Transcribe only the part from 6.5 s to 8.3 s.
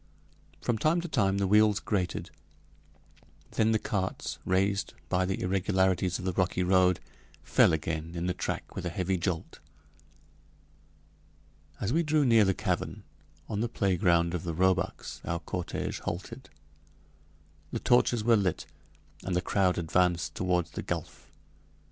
road, fell again in